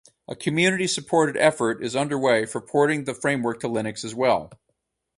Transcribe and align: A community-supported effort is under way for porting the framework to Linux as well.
A 0.27 0.35
community-supported 0.35 1.37
effort 1.37 1.83
is 1.83 1.95
under 1.95 2.17
way 2.17 2.47
for 2.47 2.59
porting 2.59 3.03
the 3.03 3.13
framework 3.13 3.59
to 3.59 3.67
Linux 3.67 4.03
as 4.03 4.15
well. 4.15 4.51